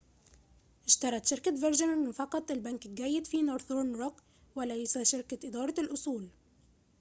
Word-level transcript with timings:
اشترت 0.87 1.25
شركة 1.25 1.55
فيرجن 1.55 2.11
فقط 2.11 2.51
البنك 2.51 2.85
الجيّد 2.85 3.27
في 3.27 3.41
نورثرن 3.41 3.95
روك، 3.95 4.23
وليس 4.55 4.97
شركة 4.97 5.47
إدارة 5.47 5.75
الأصول 5.79 6.27